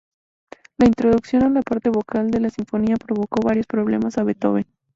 [0.79, 4.65] La introducción a la parte vocal de la sinfonía provocó varios problemas a Beethoven.